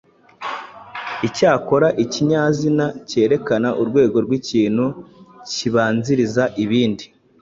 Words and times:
icyakora 1.27 1.87
ikinyazina 2.03 2.85
kerekana 3.09 3.69
urwego 3.81 4.17
rw’ikintu 4.25 4.85
kibanziriza 5.51 6.43
ibindi 6.63 7.05